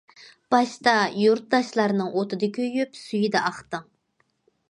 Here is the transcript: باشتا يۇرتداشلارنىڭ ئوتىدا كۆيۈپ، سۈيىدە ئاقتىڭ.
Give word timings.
باشتا 0.53 0.93
يۇرتداشلارنىڭ 1.23 2.09
ئوتىدا 2.21 2.49
كۆيۈپ، 2.57 2.99
سۈيىدە 3.01 3.45
ئاقتىڭ. 3.51 3.87